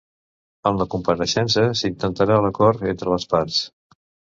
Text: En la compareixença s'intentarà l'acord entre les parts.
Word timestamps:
En 0.69 0.79
la 0.83 0.87
compareixença 0.93 1.67
s'intentarà 1.85 2.41
l'acord 2.49 2.91
entre 2.97 3.17
les 3.17 3.33
parts. 3.37 3.65